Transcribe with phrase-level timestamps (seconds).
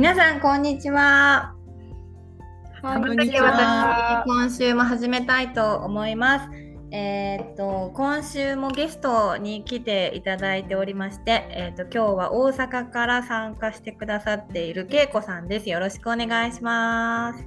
[0.00, 1.54] 皆さんこんにちは
[2.80, 6.48] こんにちは今週も始めたいと思います。
[6.90, 15.68] えーっと今週もゲストに来ていただいておりまして、えーっと今日は大阪から参加してくださっているけいこさんです。
[15.68, 17.44] よろしくお願いします。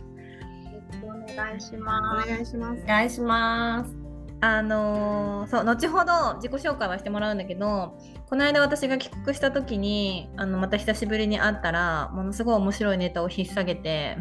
[1.01, 2.29] お願いしおます。
[2.29, 2.85] 願いしますお。
[2.85, 4.02] 願いします。
[4.43, 7.97] あのーそう後ほど自己紹介はしてもらうんだけど
[8.29, 14.17] この間私が帰国した時にあのまた久しぶりに会ったらものすごい面白いネタを引っ提げて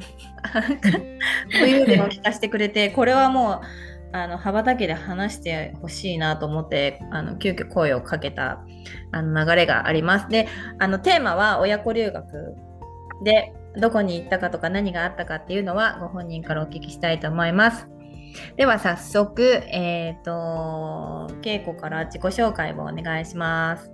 [0.54, 0.90] なんか
[1.60, 3.62] 武勇伝を聞かせてくれてこれはも
[4.12, 8.64] うあの羽ばたけで話してほしいなと思ってあの急遽声をかけた
[9.10, 10.28] あの流れがあります。
[10.28, 10.46] で
[10.78, 12.54] あのテーマは親子留学
[13.24, 17.88] でどこに行ったかとか何があったかっていうのはご本人からお聞きしたいと思います。
[18.56, 23.90] では早速、えっ、と、稽古から自己紹介をお願いします。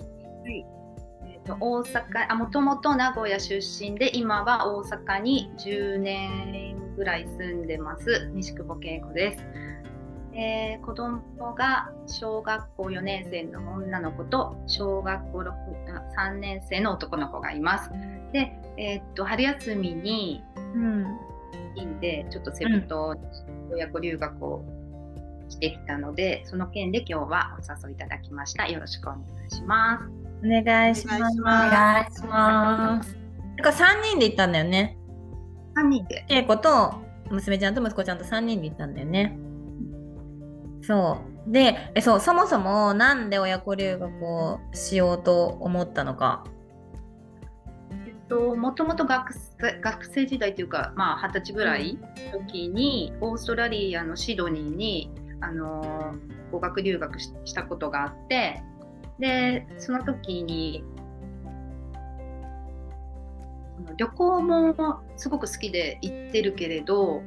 [1.26, 9.44] えっと大阪あもともと名古屋出身で今は大阪に10年ぐらい住んでます西久保恵子です。
[10.34, 11.22] えー子供
[11.54, 15.52] が小学校4年生の女の子と小学校6
[16.16, 17.90] 3年生の男の子がいます。
[18.32, 20.44] で、えーっと春休みに
[20.74, 21.18] うん。
[21.78, 23.20] いいんでちょっとセブ島に
[23.70, 24.64] 親子留学を
[25.48, 28.66] してきたので、その件で今日はお誘いいただきました。
[28.68, 30.04] よろしくお願いします。
[30.44, 31.40] お願いします。
[31.40, 33.16] お願いします。
[33.56, 34.96] だから3人で行ったんだよね。
[35.76, 36.94] 3人で稽古と
[37.30, 39.38] 娘ちゃんと息子ちゃんと3人で行ったんだよね。
[40.82, 41.52] そう。
[41.52, 46.44] で、えそう、そもそもなんで親子留学をしようと思ったのか。
[48.28, 49.32] と、もともと学
[50.06, 51.98] 生時代というか、まあ、二十歳ぐらい
[52.32, 58.62] の時に、オーストラリアのシドニーに、あのー語学留学ししたことがあって
[59.18, 60.84] でその時に
[63.96, 64.74] 旅行も
[65.16, 67.22] すごく好きで行ってるけれど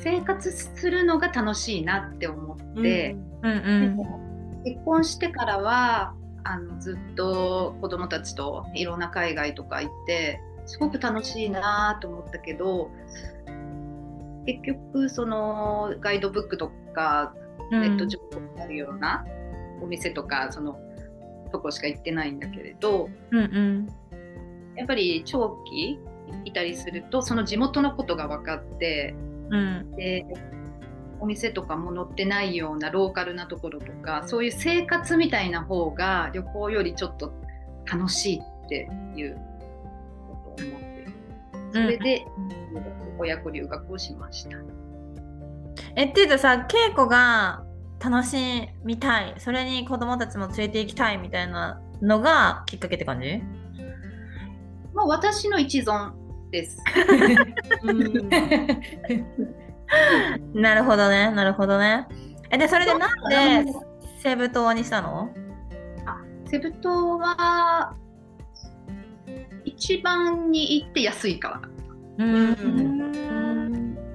[0.00, 3.16] 生活するのが楽しいなって思って。
[3.42, 4.62] うんうん。
[4.64, 12.90] 結婚してからはあのずっと子供たちといろんな海外とか行ってすごく楽しいなと思ったけど
[14.46, 17.34] 結局そのガイドブックとか
[17.70, 19.24] うんネット情報にあるような
[19.82, 20.78] お店とかその
[21.50, 23.88] とこしか行ってないんだけれどうんうん。
[24.76, 25.98] やっぱり長期
[26.44, 29.14] いたりするとその地元のことが分かって
[29.50, 30.24] うんで
[31.22, 37.32] お店とかも載ってないようなローカルなところとかそういう生活みたいな方が旅行よりちょっと
[37.86, 39.36] 楽しいっていう
[40.26, 41.06] ことを思って
[41.72, 42.26] それで、
[43.18, 44.58] 親子留学をしました。
[45.94, 47.62] えっていうとさ稽古が
[48.00, 49.34] 楽しみたい。
[49.38, 53.40] それに子供たちも連れて行きたいみたいなのがきっかけって感じ？
[54.92, 56.12] まあ、私の一存
[56.50, 56.82] です。
[60.54, 62.06] なるほどねなるほどね。
[62.50, 63.72] えでそれでなんで
[64.18, 65.30] セブ島にしたの？
[66.46, 67.94] セブ島は
[69.64, 71.60] 一番に行って安いか
[72.18, 72.24] ら。
[72.24, 72.52] うん。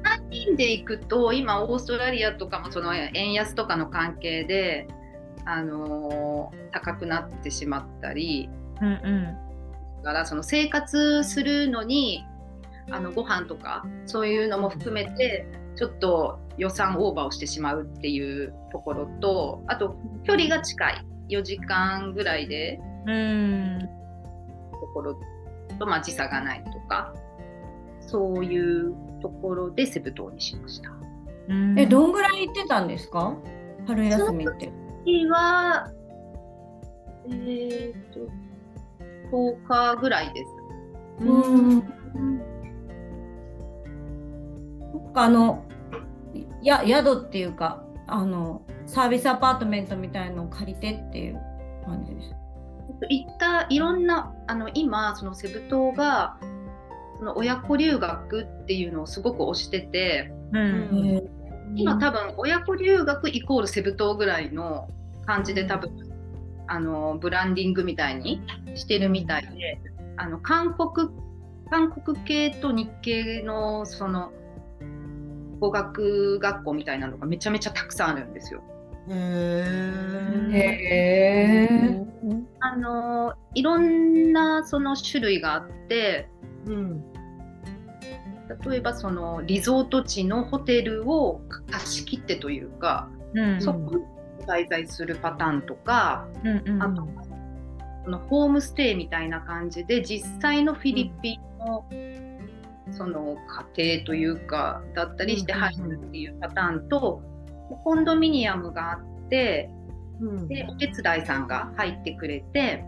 [0.04, 4.88] 3人で行くと今オーストラリアとかもその円安とかの関係で、
[5.46, 8.50] あのー高くなってしまったり。
[8.82, 10.04] うんうん。
[10.04, 12.24] だからその生活するのに
[12.92, 23.88] あのご飯とかそういうのも含めてちょっと予算オーバーをしてしまうっていうところとあと距離が近い4時間ぐらいでうんと
[24.94, 25.20] ころ
[25.80, 27.14] と、まあ、時差がないとか
[28.00, 30.92] そういうところでセブ島にしました。
[31.50, 33.36] うんえ、どんぐらい行ってたんですか？
[33.86, 34.72] 春休みって。
[35.06, 35.90] 次は、
[37.30, 38.20] えー、と、
[39.32, 40.50] 10日ぐらいです。
[41.22, 41.84] うん。
[45.14, 45.64] あの、
[46.68, 51.42] や、宿っていうか、あの、サービスアパートメントみたいのを借りてっていう
[51.86, 52.36] 感じです。
[53.10, 56.38] 行ったいろんな、あの、今、そのセブ島が、
[57.20, 61.30] その親子留学っていうのをすごく推してて、うん。
[61.76, 64.88] 今多分親子留学イコールセブ島ぐらいの
[65.26, 65.92] 感じで多分、
[66.68, 68.42] あのブランディングみたいに
[68.76, 69.80] してるみたいで
[70.18, 71.10] あの韓国
[71.70, 74.32] 韓国系と日系のその
[75.60, 78.62] 語学学校みたいなのがめちゃめちゃたくさんあるんですよ。
[79.10, 79.14] へ
[80.52, 82.06] え。
[82.60, 86.30] あのいろんなその種類があって
[86.66, 87.04] うん。
[88.66, 97.08] 例えばそのリゾート地のホテルを貸し切ってというか、うんそこに滞在するパターンとかうんうんあと
[98.06, 101.86] そのホームステイみたいな感じで実際のフィリピンの、
[102.92, 103.38] その
[103.76, 107.22] 家庭というかだったりしてうん入るっていうパターンと、
[107.84, 109.70] コンドミニアムがあって
[110.20, 110.48] うん。
[110.48, 112.84] でお手伝いさんが入ってくれて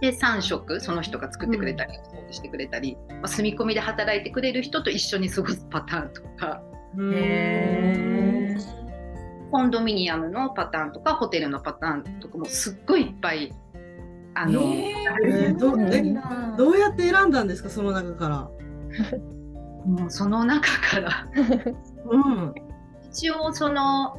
[0.00, 6.62] で3食その人が作ってくれたり、掃除してくれたり、まあ、住み込みで働いてくれる人と一緒に過ごすパターンとか。
[9.50, 13.52] コンドミニアムのパターンとかホテルのパターンとかもすっごいいっぱい
[14.42, 14.60] あの、
[15.24, 16.02] えーどえ
[16.56, 17.42] どうやって選んだ？
[17.42, 18.50] んですかその中から？
[19.84, 21.28] もうその中から。
[22.10, 22.54] うん。
[23.10, 24.16] 一応その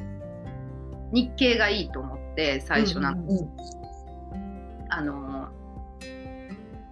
[1.12, 3.24] 日系がいいと思って最初なの、
[4.90, 5.50] あの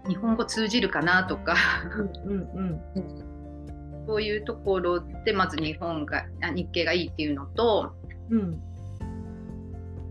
[0.08, 1.56] 日本語通じるかなとか。
[2.26, 2.82] うんうん
[4.10, 7.94] そういうところでまず日本があ日系がいいっていうのと
[8.30, 8.62] うん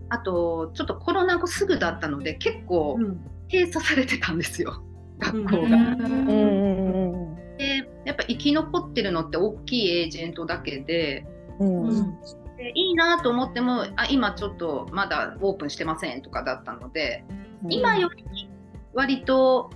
[0.09, 3.19] あとちょっとコロナ後すぐだったので結構うん
[3.51, 4.83] 閉鎖されてたんですよ。
[5.19, 5.61] 学校が。
[5.61, 5.69] うん。
[5.69, 11.25] うんうんでやっぱ生き残ってるのって大きいエージェントだけで
[11.59, 11.67] うん。
[11.67, 11.89] うん。
[11.89, 12.17] うん
[12.57, 17.23] でいいなと思ってもあ今ちょっとまだオープンしてませんとかだったので
[17.69, 18.49] 今より
[18.93, 19.69] 割と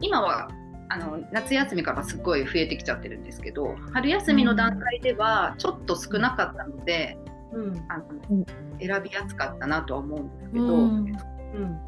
[0.00, 0.48] 今は
[0.88, 7.18] あの夏休みからすごい増えてきちゃってるんですけど春休みの段階ではちょっと少なかったので、
[7.52, 7.84] うん。
[7.88, 8.46] あのうん
[8.80, 10.72] 選びやすかったなとは思うんですけど、うん。
[10.74, 11.78] うん。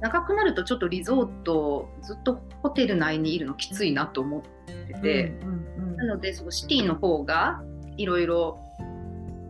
[0.00, 4.42] 長くなるとちょっとリゾートずっとホテル内にいるのきついなと思っ
[4.86, 7.60] てて、うんなのでそのシティの方が
[7.96, 8.60] いろいろ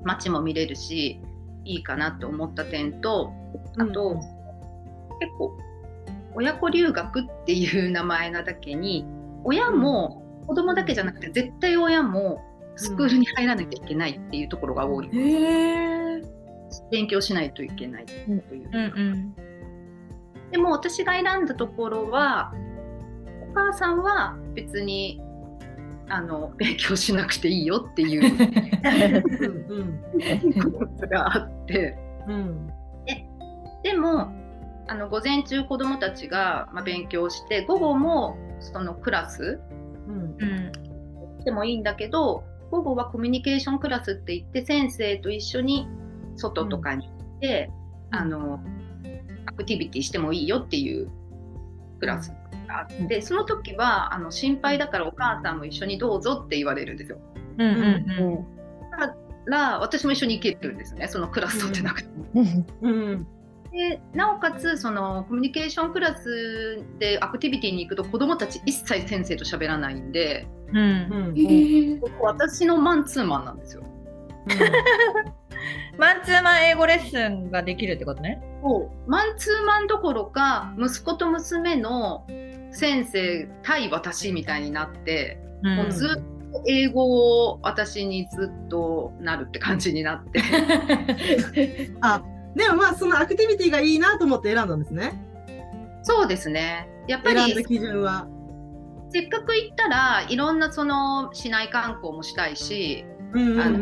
[0.02, 1.20] 街も見れるし
[1.66, 3.31] いいかなと思った点と
[3.76, 4.16] あと、うん。
[5.20, 5.58] 結構
[6.34, 9.04] 親子留学っていう名前なだけに
[9.44, 12.40] 親も子供だけじゃなくて絶対親も
[12.76, 15.97] スクールに入らなきゃいけないっていうところが多い、へえ。
[16.91, 18.76] 勉強しないといけないという、うん。
[18.76, 19.35] うん
[20.50, 22.55] でも私が選んだところは
[23.50, 25.20] お母さんは別に
[26.09, 28.23] あの勉強しなくていいよっていう
[29.69, 31.99] うんことがあって。
[32.26, 32.67] うん。
[33.82, 34.32] でも
[34.88, 39.61] あの午前中子どもたちが、まあ、勉強して午後もそのクラス
[40.09, 40.37] うん。
[40.38, 40.44] う
[41.41, 41.44] ん。
[41.44, 45.87] でもいいんだけど午後はコミュニケーションクラスって言って先生と一緒に
[46.38, 47.70] 外とかに行って、
[48.11, 48.61] あの
[49.46, 51.11] アクティビティしてもいいよっていう
[52.00, 52.32] クラス
[52.67, 57.19] があって、その時はあの心配だからお母さんも一緒にどうぞって言われるんですよ。
[57.58, 58.58] うんうんうん
[58.90, 62.26] だから私も一緒に行けるんですねそのクラス取ってなくても。
[62.82, 63.26] うん
[63.70, 72.00] でなおかつそのコミュニケーションクラスでアクティビティに行くと子どもたち一切先生と喋らないんでうんうんへえ。
[72.20, 73.82] 私のマンツーマンなんですよ。
[75.99, 78.40] マンツーマン英語レッスンができるってことね。
[79.06, 82.27] マンツーマンどころか息子と娘の
[82.70, 90.41] 先生対私みたいになって、うんもうずっと英語を私にずっとなるって感じになって
[92.00, 92.22] あ
[92.55, 95.12] でもまあそのアクティビティがいいなと思って選んだんですね。
[96.03, 98.29] そうですねやっぱり選んだ基準は。
[99.10, 103.79] せっかく行ったらいろんなその市内観光もしたいしうんあの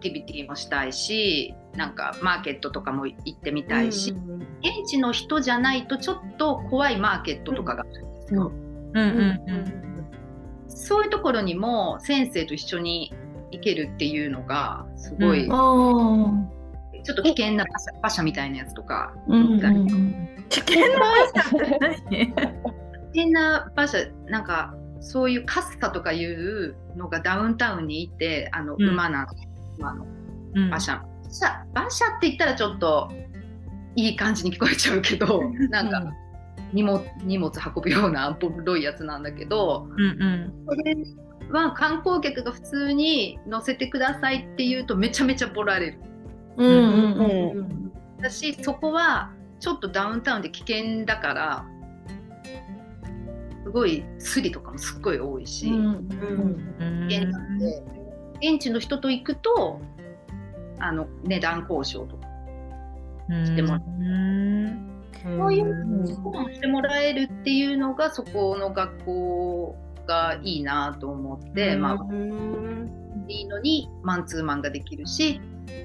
[0.00, 4.14] ティビティもしたいしなんかマーケットとかも行ってみたいし、
[4.60, 8.50] 現地の人じゃないとちょっと怖いマーケットとかがあるんですよ。
[8.50, 8.52] う
[8.92, 10.66] んうんうん。
[10.68, 13.14] そういうところにも先生と一緒に
[13.52, 15.48] 行けるっていうのがすごい、うん。
[17.02, 17.64] ちょっと危険な
[18.00, 19.86] 馬車みたいなやつとか、うんみたいな
[20.48, 21.06] 危険な馬
[21.42, 22.34] 車って何？
[23.12, 28.88] 危険な馬車なんかそういうカッサとかいうのがダウンタウンにいてあのうん。
[28.90, 29.08] 馬
[29.80, 30.06] なの、馬の
[30.54, 33.10] うん馬車、って言ったらちょっと
[33.96, 36.12] いい感じに聞こえちゃうけどなんか
[36.72, 40.52] 荷物荷物運ぶようなボロいやつなんだけどうんうん。
[40.68, 40.96] それ
[41.50, 46.00] は観光客が普通に乗せてくださいって言うとめちゃめちゃボラれる。
[46.56, 47.92] うんうんうん。
[48.20, 51.66] だしそこはちょっとダウンタウンで危険だから
[53.64, 57.08] すごいスリとかもすっごい多いし、うんうん。
[57.08, 57.82] 危険なんで
[58.42, 59.80] 現地の人と行くと
[60.78, 62.30] あの値段交渉とか。
[63.44, 64.90] してもらううん。
[65.22, 72.90] そういううんことをしてもらえるっていうのがそこの学校がいいなと思って、まあうん
[73.28, 75.40] いいのにマンツーマンができるし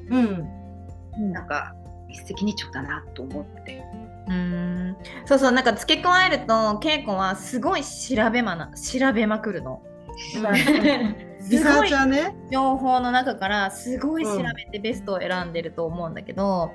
[0.09, 1.31] うん。
[1.31, 1.75] なんか
[2.09, 3.83] 一石二鳥だなと思って。
[4.27, 4.97] うーん。
[5.25, 9.81] そうそうなんか付け加えると稽古はすごい調べまな調べまくるの。
[11.49, 12.35] リサーチャーね。
[12.51, 16.71] 情報の中からすごい調べてベストを選んでると思うんだけど、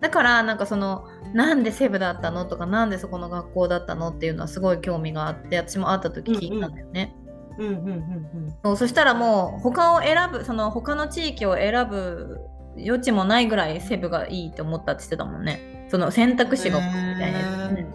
[0.00, 2.44] だからなんかそのなんでセブだったの？
[2.44, 4.10] とかなんでそこの学校だったの？
[4.10, 7.14] っていうのはすごい興味があって私も会った時聞いたんだよね。
[7.58, 12.38] うんうんうんそしたらもう他を選ぶその他の地域を選ぶ
[12.76, 15.88] 余地もないぐらいセブがいいって思ったって言ってたもんね。
[15.90, 17.86] その選択肢が多いみたいなやつね。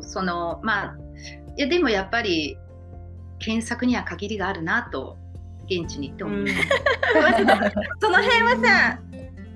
[0.00, 0.96] そのまあ
[1.56, 2.56] いやでもやっぱり
[3.40, 5.16] 検索には限りがあるなと
[5.64, 6.30] 現地に行ってうん。
[6.30, 6.52] 思い
[7.44, 7.74] ます。
[8.00, 9.00] その辺はさ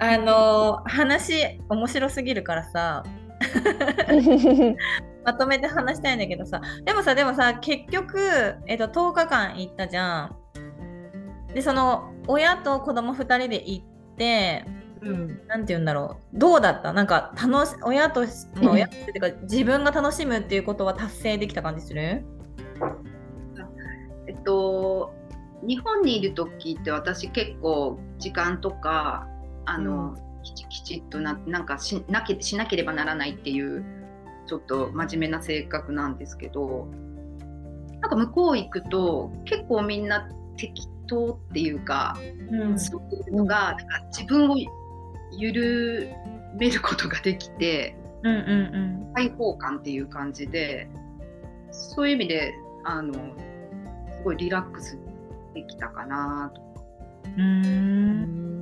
[0.00, 3.04] あの話面白すぎるからさ
[5.24, 10.36] まとめて話したいんだけどさでもさでもさ結局、えっと、10日間行ったじゃん。
[11.54, 13.84] でその親と子供2人で行っ
[14.18, 14.64] て
[15.02, 16.92] うんなんて言うんだろうどうだった？
[16.92, 18.24] なんか楽し親と
[18.68, 22.24] 親っていうか自分が楽しむっていうことは達成できた感じする？
[24.44, 25.14] と
[25.66, 29.26] 日本にいる時って私結構時間とか
[29.66, 33.84] あの、きちきちっとななんかしなけしなければならないっていう
[34.46, 36.86] ちょっと真面目な性格なんですけど
[38.00, 42.16] なんか向こう行くと結構みんな適当っていうか、
[42.50, 42.78] うん。
[42.78, 44.56] そういうのがなんか自分を
[45.32, 46.10] 緩
[46.58, 50.88] めることができてうんうん開放感っていう感じで
[51.70, 53.53] そういう意味であのす
[54.24, 54.98] ごいリラックス
[55.54, 56.62] できたかなと。
[57.36, 58.54] うんうん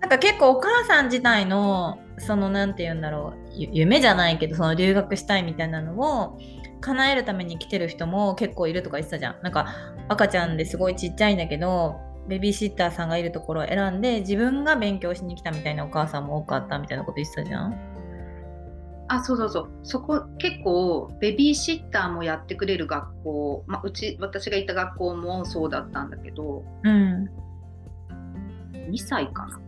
[0.00, 6.38] なんか結構お母さん自体のそのなんて言うんだろう夢じゃないけどその留学したいみたいなのを
[6.80, 9.36] 叶えるために来てる人も結構いるとか言ってたじゃん。
[9.42, 9.66] なんか
[10.08, 17.97] 赤ちゃんですごいちっちゃいんだけどベビーシッターさんがいるところを選んで自分が勉強しに来たみたいなお母さんも多かったみたいなこと言ってたじゃん。
[19.08, 27.28] あそうそうそうそこ結構ベビーシッターもやってくれる学校、まあ、うち私が行った学校もそうだったんだけどうん。
[28.90, 29.60] 2歳かな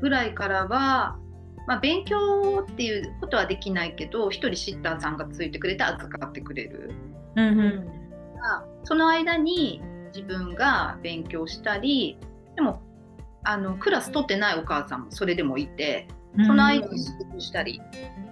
[0.00, 1.18] ぐらいからは、
[1.66, 6.90] まあ、勉強っていうことはできないけど1人シッターさんがついてくれて預かってくれる。
[7.36, 7.86] うんうん。
[8.36, 9.80] がその間に
[10.14, 12.18] 自分が勉強したり
[12.56, 12.82] でも
[13.44, 16.08] あのクラス取ってないお母さんもそれでもいて
[16.44, 17.80] その間に仕事したり、
[18.26, 18.31] うん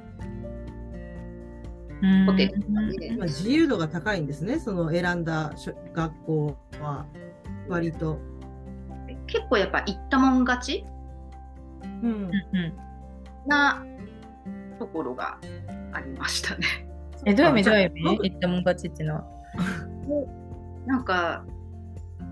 [2.27, 4.59] ホテルとかでまあ自由度が高いんですね。
[4.59, 7.07] その選んだしょ学校は
[7.69, 8.19] 割と。
[9.27, 10.85] 結構やっぱ行ったもん勝ち？
[11.83, 12.31] うん
[13.47, 13.85] な
[14.79, 15.39] ところが
[15.93, 16.67] ありましたね。
[17.27, 17.65] えどういう意味？
[17.65, 18.19] どういう意味？
[18.31, 19.25] 言ったもん勝ちっていうのは？
[20.87, 21.45] なんか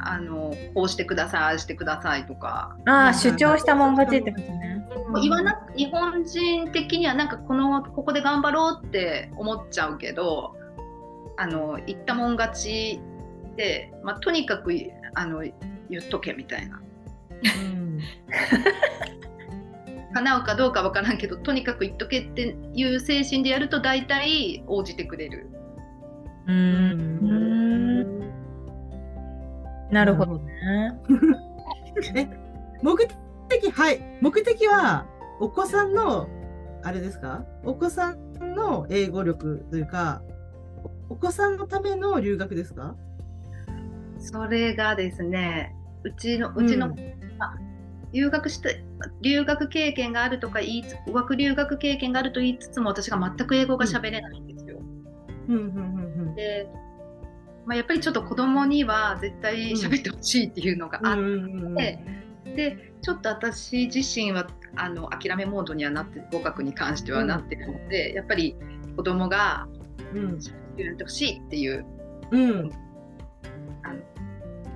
[0.00, 4.77] あのこうしてくださいああしてくださいとかああ主張したもん勝ちってことね。
[5.14, 10.54] 言わなく日本人的にはなんかこのここで頑張ろうって思っちゃうけど
[11.36, 13.00] あの言ったもん勝ち
[13.56, 14.72] で、まあ、とにかく
[15.14, 16.80] あの言っとけみたいな
[17.42, 18.00] うん
[20.14, 25.50] 叶うかどうかわからんけどとにかく言っとけっていう精神でやると大体応じてくれる。
[26.46, 27.08] うーん。
[29.90, 30.98] なるほどね。
[32.82, 32.96] 目
[33.48, 34.18] 的はい。
[34.20, 35.06] 目的は
[35.40, 36.28] お子さんの
[36.82, 37.44] あれですか？
[37.64, 40.22] お子さんの英語力というか
[41.08, 42.94] お子さんのための留学ですか？
[44.18, 45.74] それがですね
[46.04, 46.96] うちのうちの、うん
[47.38, 47.58] まあ
[48.10, 48.82] 留学して
[49.20, 54.78] 留学経験があるとか言いつ語学留学経験があると言いつつも私が全く英語が喋れないんですよ。
[55.48, 55.56] うん。
[55.56, 56.70] うんうんで、
[57.66, 61.76] まあ、やっぱりちょっと子供には絶対喋ってほしいっていうのがあっうんうんうんうん。
[61.76, 61.98] て、
[62.58, 68.56] でちょっと私自身はあの諦めモードにはなって語学に関してはなってるので、やっぱり
[68.96, 69.68] 子供が
[70.12, 71.86] うん喋ってやってほしいっていう
[72.32, 72.72] うん
[73.84, 74.00] あの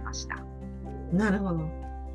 [0.04, 0.36] ました。
[1.12, 1.68] なるほど。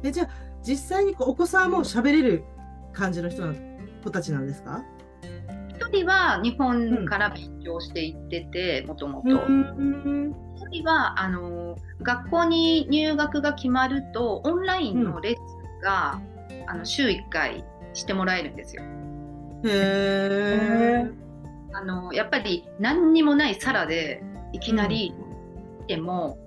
[0.03, 0.29] えじゃあ
[0.63, 2.45] 実際にお子さんも喋れる
[2.93, 3.53] 感じの人な
[4.05, 4.85] 子たちなんですか
[5.69, 9.27] 一人は日本から勉強していっててもともと。
[9.29, 16.21] うん一人はあの学校に入学が決まるとオンラインのレッスンが、
[16.67, 18.83] あの週1回してもらえるんですよ。
[19.65, 21.07] へえ。
[21.73, 25.13] あのやっぱり何にもないサラでいきなり
[25.81, 26.37] 来ても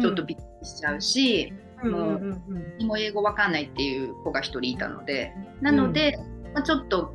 [0.00, 1.92] ちょっとびっくりしちゃうし、うん。
[1.92, 2.42] もう
[2.80, 6.18] うも英語わかんないっていう子が一人いたのでなので、
[6.54, 7.14] まあ、ちょっと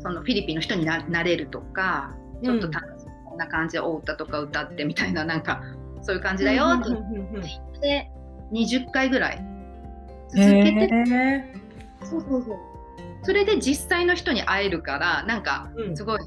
[0.00, 5.62] そのフィリピンの人にななれるとかちょっと楽しいこんな感じでお歌とか歌ってみたいななんか
[6.02, 6.96] そういう感じだよってうん。
[6.96, 8.10] うんうんうん言って
[8.52, 9.53] 20回ぐらい
[10.34, 11.54] 続けて。
[12.02, 12.58] そうそうそう。
[13.22, 15.96] それで実際の人に会えるからなんかうん。
[15.96, 16.18] すごい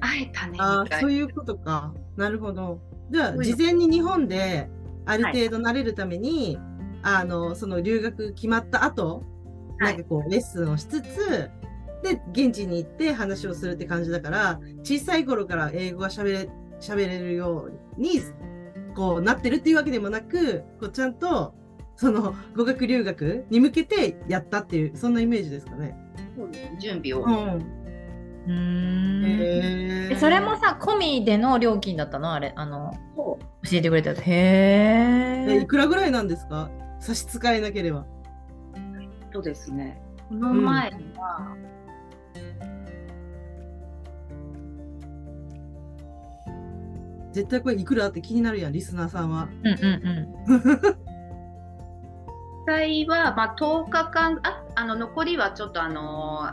[0.00, 1.00] 会えたねみたいな。
[1.00, 1.92] そういうことか。
[2.16, 2.80] なるほど。
[3.10, 4.68] じゃあ、事前に日本で
[5.04, 6.58] ある程度慣れるために、
[7.02, 9.22] あの、その留学決まった後、
[9.78, 9.92] はい。
[9.96, 11.50] なんかこう、レッスンをしつつ、
[12.02, 16.48] で、現地に行って話をするって感じだから、小さい頃から英語が喋れ、
[16.80, 18.20] 喋れるように、
[18.94, 21.54] こう、なってるっていうわけでもなく、こう、ちゃんと、
[21.96, 25.96] その、語学留学に向けてやったっていう、そんなイメージですかね。
[26.36, 27.32] そう準備を、うん。
[28.46, 29.24] うーん。
[29.24, 30.12] へー。
[30.12, 32.32] えそれもさ込みでの料金だったの？
[32.32, 33.66] あれあのそう。
[33.68, 34.20] 教えてくれたやつ。
[34.20, 36.70] へえ、いえくらぐらいなんですか？
[37.00, 38.04] 差し支えなければ。
[39.32, 40.00] とですね。
[40.28, 41.56] この前は、
[47.32, 49.48] 絶対これいくらって気になるやん、リスナーさんは。
[49.62, 50.96] うんうん実
[52.66, 56.50] 際は、まあ、10日間ああの残りはちょっとあの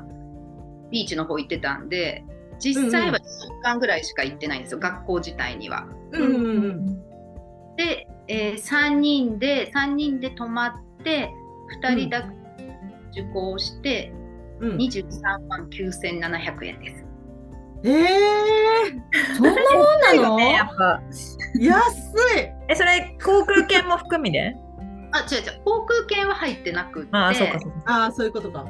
[0.92, 2.24] ビーチの方行ってたんで
[2.60, 5.86] 実際は1週間ぐらいしか行ってないんですよ、学校自体には。
[6.12, 6.96] うんうんうんうん。
[7.76, 11.30] で、えー3人で3人で泊まって
[11.84, 14.14] 2人だけ受講して
[14.60, 17.06] うん、23万9700円です。
[17.84, 20.38] えー、そんなもんなの？
[20.38, 20.58] ね
[21.60, 21.96] 安
[22.38, 24.56] いえそれ航空券も含みで？
[25.14, 25.62] あ違う違う。
[25.64, 27.10] 航空券は入ってなくって。
[27.14, 28.66] ああそうかそうかああ、そういうことか。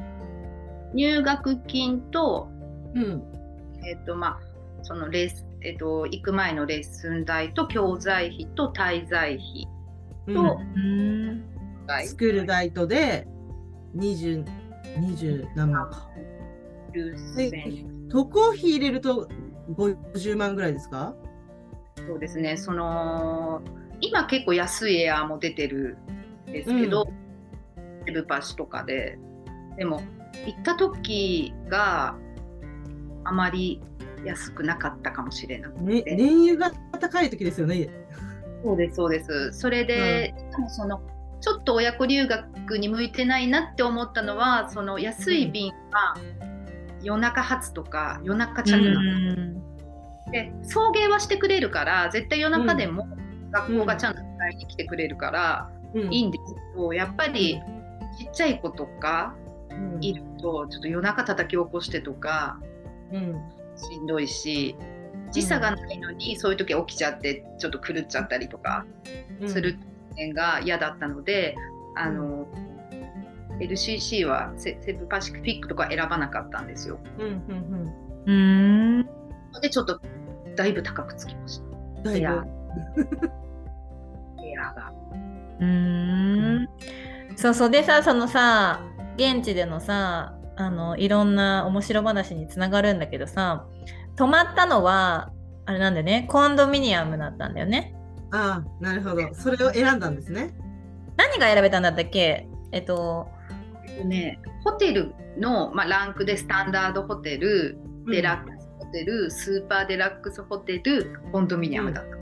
[0.93, 2.49] 入学金と,、
[2.93, 3.23] うん。
[3.85, 4.39] えっとまあ、
[4.83, 9.67] そのレッスえっと行く前のレッスン代と教材費と滞在費
[10.27, 10.35] うん。
[10.35, 11.43] とうん。
[11.87, 13.27] 代スクール代とで
[13.95, 14.45] 20、
[14.99, 16.09] 20何万か。
[18.11, 19.27] 渡航費入れると
[19.75, 21.15] 50万ぐらいですか？
[22.07, 22.57] そうですね。
[22.57, 23.61] その
[24.01, 26.22] 今結構安いエアーも出てるん
[26.53, 27.11] ですけど、
[28.05, 29.19] セブパシとかで。
[29.75, 30.03] でも
[30.45, 32.15] 行った時が
[33.23, 33.81] あまり
[34.23, 37.89] 安くなかったかもしれなくね、て、燃油が高い時ですよね。
[38.63, 39.51] そうですそうです。
[39.51, 41.01] それで、しかもその
[41.41, 46.15] ちょっと親子留学に向いてないなって思ったのはその安い便は
[47.01, 49.61] 夜中発とか夜中着なの、
[50.31, 53.09] で送迎はしてくれるから絶対夜中でも
[53.51, 57.61] 学校がちゃんと迎えに来てくれるからうんいいんですけど、やっぱり
[58.17, 59.35] ちっちゃい子とか
[59.69, 62.59] うんいるとちょっと夜中叩き起こしてとか
[63.11, 63.41] うん
[63.75, 64.75] しんどいし
[65.31, 68.85] 時差がないのにそういう時起きちゃってちょっと狂っちゃったりとか
[69.41, 69.77] うんする
[70.15, 71.55] 点が嫌だったので、
[71.95, 72.47] あの
[73.59, 76.99] LCC はセセブパシフィックとか選ばなかったんですよ。
[77.19, 79.09] うんうんうん
[79.61, 79.99] でちょっと
[80.55, 81.63] だいぶ高くつきました。
[81.65, 82.03] うん。
[82.03, 82.25] だいぶ。
[84.43, 84.93] エアーが。
[85.63, 86.67] うん
[87.35, 88.81] そうそうでさそのさ
[89.17, 93.65] 現地でのさあのいろんな面白話につながるんだけどさ
[94.15, 95.31] 泊まったのは
[95.65, 97.95] あれなんだよねコンドミニアムだったんだよね
[98.35, 99.33] ああ、なるほど。
[99.35, 100.55] それを選んだんですね。
[101.17, 102.47] 何が選べたんだったっけ？
[102.71, 103.27] えっと
[103.85, 112.17] えっとね、ホテルの、まあ、ランクでスタンダードホテル、デラックスホテル、スーパーデラックスホテル、コンドミニアムだった。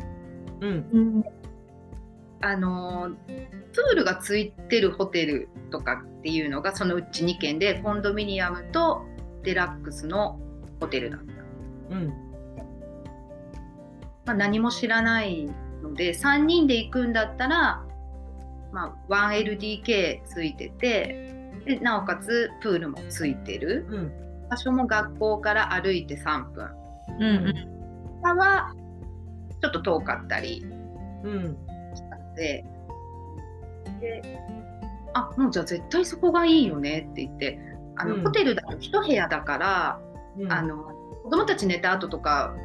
[0.66, 1.24] うん。
[2.42, 3.16] あのー
[3.74, 9.06] プールがついてるホテルとかっていうのがそのうち2軒でコンドミニアムと
[9.44, 10.40] デラックスの
[10.80, 11.96] ホテルだった。
[11.96, 12.08] うん。
[14.26, 15.50] まあ、何も知らない
[15.82, 17.84] ので3人で行くんだったら、
[18.72, 24.12] まあ、1LDK ついててでなおかつプールもついてるうん。
[24.50, 26.70] 場所も学校から歩いて3分
[27.20, 27.54] うんうん
[28.22, 28.76] 他は
[29.62, 30.66] ちょっと遠かったり
[31.24, 31.58] うん。
[32.36, 32.66] で。
[34.00, 34.40] で
[35.14, 37.60] あもうじゃあ絶対そこがいいよねって言って。
[37.98, 38.24] あの、うん。
[38.24, 40.00] ホテルだと1部屋だから
[40.38, 40.52] うん。
[40.52, 40.92] あの
[41.24, 42.56] 子供たち寝た後とか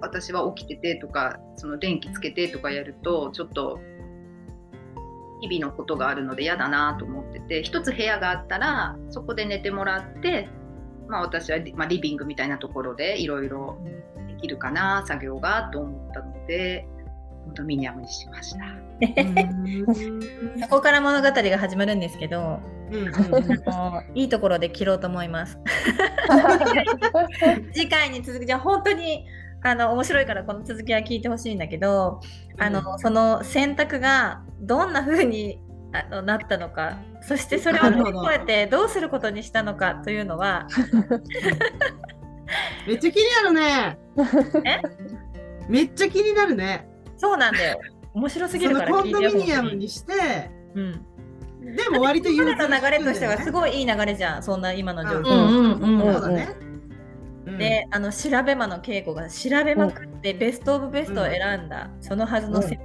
[0.00, 3.80] 私は起きててとかその電気つけてとかやるとちょっと
[5.40, 10.48] 日々のことがあるので嫌だなと思ってて一つ部屋があったらそこで寝てもらって、
[11.08, 13.78] まあ、私はリ,、まあ、リビングみたいなところでいろいろ
[14.28, 16.86] できるかな作業がと思ったので
[17.44, 18.64] コンドミニアムにしました。
[18.64, 18.90] うん
[20.60, 23.20] そこから物語が始まるんですけどうんうんあ
[23.92, 25.58] のいいところで切ろうと思います
[27.72, 29.24] 次回に続くじゃあ本当に
[29.62, 32.20] あの面白いからこの続きは聞いてほしいんだけど、
[32.58, 35.60] あのその選択がどんな風に
[35.92, 40.66] あのなったのかそしてそれを乗り越えてどうすることにしたのかというのは
[42.86, 43.98] めっちゃ気になるね。
[45.68, 46.88] めっちゃ気になるね。
[47.20, 47.80] そうなんだよ。
[48.14, 49.34] 面白すぎるからコンドミ。
[49.34, 51.06] ニアムにして、うん。
[51.76, 53.52] でも割と流憂れの流れとしてはすい。
[53.52, 54.42] ごいいい流れじゃん。
[54.42, 55.28] そんな今の状況。
[55.28, 56.48] うんうんうんそうだね。
[56.64, 56.70] うん
[57.58, 62.82] で、あの調べ魔の稽古が調べまくってベストオブベストを選んだ、そのはずのセブ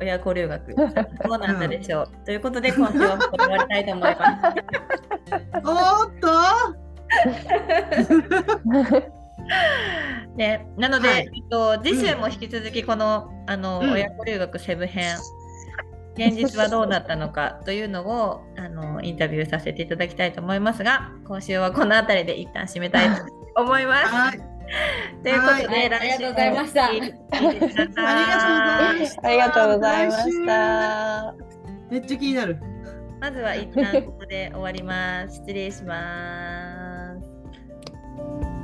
[0.00, 0.88] 親子留学、 どう
[1.38, 2.08] なんだでしょう。
[2.26, 4.20] ということで今週は終わりたいと思います。
[5.64, 6.28] おーっと
[10.38, 15.16] でなので、はいえっと、次週も引き続きこの,、あのうん親子留学セブ編
[16.16, 23.22] 現実はどうだったのかというのをあのインタビューさせていただきたいと思いますが今週はこの辺りで一旦締めたいと
[23.62, 24.14] 思います。
[24.14, 24.38] はい。
[25.22, 31.34] ということで、はい来週ありがとうございました聞いてくださいありがとうございましたありがとうございました。
[31.90, 32.58] めっちゃ気になる。
[33.20, 35.36] まずは一旦ここで終わります。
[35.36, 38.57] 失礼します。